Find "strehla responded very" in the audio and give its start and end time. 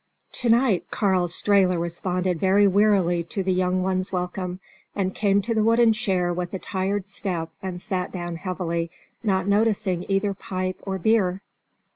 1.27-2.65